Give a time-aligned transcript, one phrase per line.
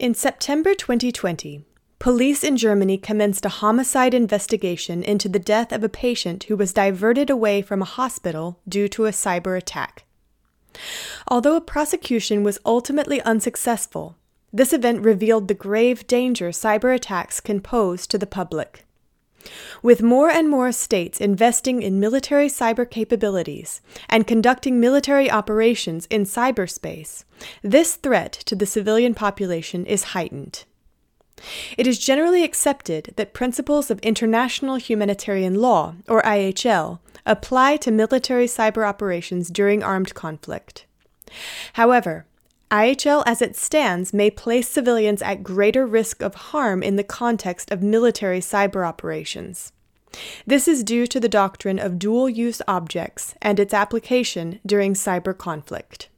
[0.00, 1.62] In September 2020,
[1.98, 6.72] police in Germany commenced a homicide investigation into the death of a patient who was
[6.72, 10.06] diverted away from a hospital due to a cyber attack.
[11.28, 14.16] Although a prosecution was ultimately unsuccessful,
[14.50, 18.86] this event revealed the grave danger cyber attacks can pose to the public.
[19.82, 26.24] With more and more states investing in military cyber capabilities and conducting military operations in
[26.24, 27.24] cyberspace,
[27.62, 30.64] this threat to the civilian population is heightened.
[31.78, 38.46] It is generally accepted that principles of international humanitarian law, or IHL, apply to military
[38.46, 40.84] cyber operations during armed conflict.
[41.74, 42.26] However,
[42.70, 47.72] IHL as it stands may place civilians at greater risk of harm in the context
[47.72, 49.72] of military cyber operations.
[50.46, 55.36] This is due to the doctrine of dual use objects and its application during cyber
[55.36, 56.08] conflict.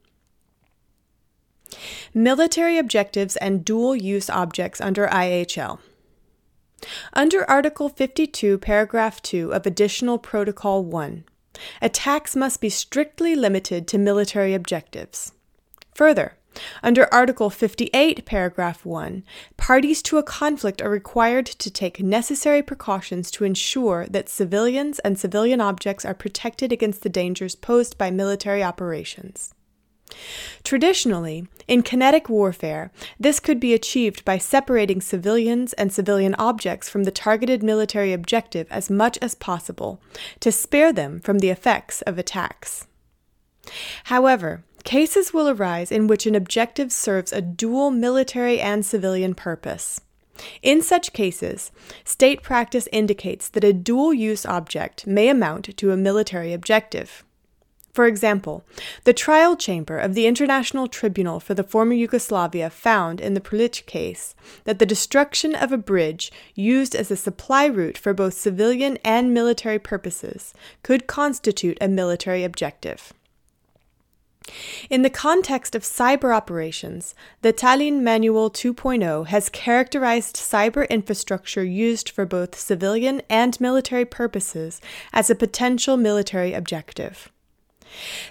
[2.12, 5.78] Military objectives and dual use objects under IHL.
[7.14, 11.24] Under Article 52, Paragraph 2 of Additional Protocol 1,
[11.80, 15.32] attacks must be strictly limited to military objectives.
[15.94, 16.34] Further,
[16.82, 19.24] under Article 58, Paragraph 1,
[19.56, 25.18] parties to a conflict are required to take necessary precautions to ensure that civilians and
[25.18, 29.54] civilian objects are protected against the dangers posed by military operations.
[30.62, 37.04] Traditionally, in kinetic warfare, this could be achieved by separating civilians and civilian objects from
[37.04, 40.00] the targeted military objective as much as possible
[40.40, 42.86] to spare them from the effects of attacks.
[44.04, 50.00] However, Cases will arise in which an objective serves a dual military and civilian purpose.
[50.62, 51.70] In such cases,
[52.04, 57.24] state practice indicates that a dual use object may amount to a military objective.
[57.92, 58.64] For example,
[59.04, 63.84] the trial chamber of the International Tribunal for the former Yugoslavia found in the Prlic
[63.84, 64.34] case
[64.64, 69.34] that the destruction of a bridge used as a supply route for both civilian and
[69.34, 73.12] military purposes could constitute a military objective.
[74.90, 82.10] In the context of cyber operations, the Tallinn Manual 2.0 has characterized cyber infrastructure used
[82.10, 84.80] for both civilian and military purposes
[85.12, 87.30] as a potential military objective.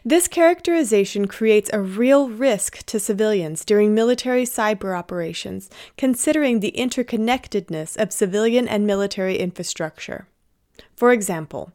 [0.04, 7.96] This characterization creates a real risk to civilians during military cyber operations, considering the interconnectedness
[7.96, 10.28] of civilian and military infrastructure.
[10.96, 11.72] For example,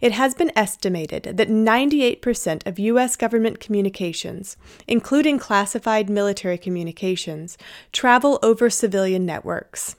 [0.00, 3.16] it has been estimated that 98% of U.S.
[3.16, 7.58] government communications, including classified military communications,
[7.92, 9.96] travel over civilian networks.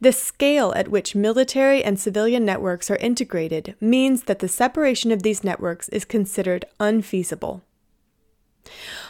[0.00, 5.22] The scale at which military and civilian networks are integrated means that the separation of
[5.22, 7.62] these networks is considered unfeasible.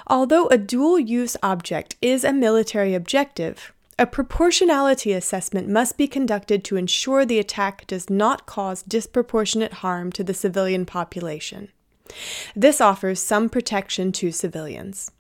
[0.06, 6.65] Although a dual use object is a military objective, a proportionality assessment must be conducted
[6.65, 11.69] to ensure the attack does not cause disproportionate harm to the civilian population.
[12.55, 15.10] This offers some protection to civilians.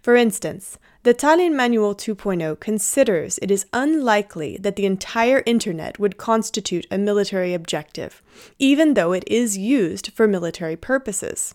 [0.00, 6.16] For instance, the Tallinn Manual 2.0 considers it is unlikely that the entire Internet would
[6.16, 8.22] constitute a military objective,
[8.58, 11.54] even though it is used for military purposes.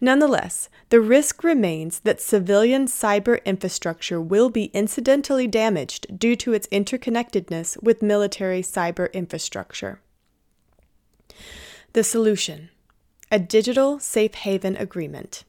[0.00, 6.66] Nonetheless, the risk remains that civilian cyber infrastructure will be incidentally damaged due to its
[6.68, 10.00] interconnectedness with military cyber infrastructure.
[11.92, 12.70] The solution
[13.32, 15.44] a digital safe haven agreement.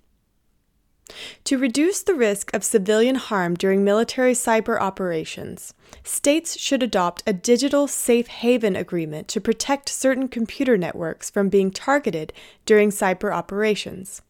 [1.45, 7.33] To reduce the risk of civilian harm during military cyber operations, states should adopt a
[7.33, 12.33] digital safe haven agreement to protect certain computer networks from being targeted
[12.65, 14.21] during cyber operations.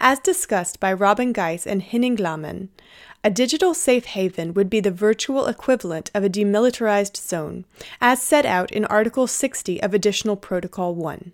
[0.00, 2.68] As discussed by Robin Geiss and Henning Lahmann,
[3.22, 7.66] a digital safe haven would be the virtual equivalent of a demilitarized zone,
[8.00, 11.32] as set out in Article 60 of Additional Protocol 1.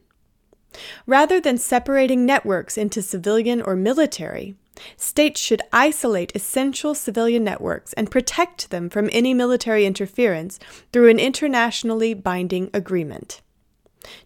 [1.06, 4.54] Rather than separating networks into civilian or military,
[4.96, 10.58] states should isolate essential civilian networks and protect them from any military interference
[10.92, 13.40] through an internationally binding agreement.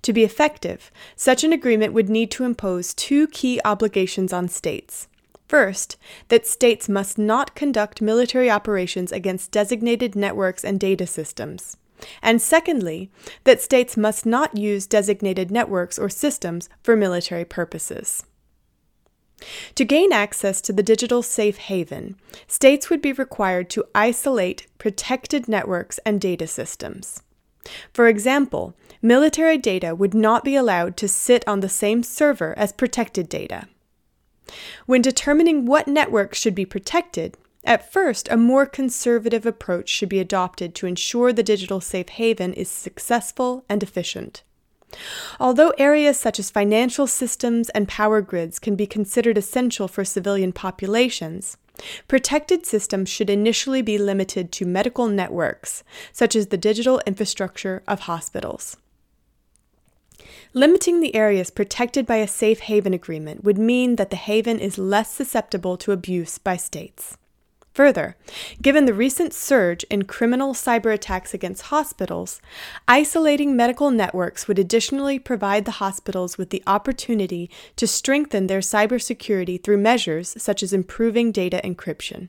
[0.02, 5.08] To be effective, such an agreement would need to impose two key obligations on states.
[5.48, 5.96] First,
[6.28, 11.76] that states must not conduct military operations against designated networks and data systems.
[12.22, 13.10] And secondly,
[13.44, 18.24] that states must not use designated networks or systems for military purposes.
[19.74, 22.16] To gain access to the digital safe haven,
[22.46, 27.22] states would be required to isolate protected networks and data systems.
[27.92, 32.72] For example, military data would not be allowed to sit on the same server as
[32.72, 33.68] protected data.
[34.86, 40.18] When determining what networks should be protected, At first, a more conservative approach should be
[40.18, 44.42] adopted to ensure the digital safe haven is successful and efficient.
[45.38, 50.52] Although areas such as financial systems and power grids can be considered essential for civilian
[50.52, 51.56] populations,
[52.08, 58.00] protected systems should initially be limited to medical networks, such as the digital infrastructure of
[58.00, 58.76] hospitals.
[60.52, 64.78] Limiting the areas protected by a safe haven agreement would mean that the haven is
[64.78, 67.16] less susceptible to abuse by states.
[67.72, 68.16] Further,
[68.60, 72.40] given the recent surge in criminal cyber attacks against hospitals,
[72.88, 79.62] isolating medical networks would additionally provide the hospitals with the opportunity to strengthen their cybersecurity
[79.62, 82.28] through measures such as improving data encryption.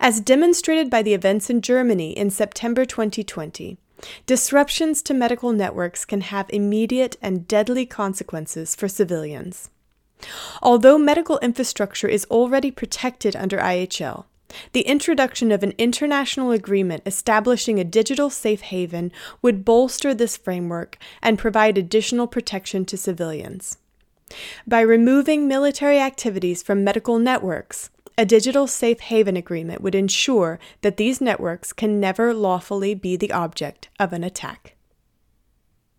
[0.00, 3.76] As demonstrated by the events in Germany in September 2020,
[4.26, 9.70] disruptions to medical networks can have immediate and deadly consequences for civilians.
[10.62, 14.24] Although medical infrastructure is already protected under IHL,
[14.72, 20.98] the introduction of an international agreement establishing a digital safe haven would bolster this framework
[21.22, 23.78] and provide additional protection to civilians.
[24.66, 30.96] By removing military activities from medical networks, a digital safe haven agreement would ensure that
[30.96, 34.71] these networks can never lawfully be the object of an attack.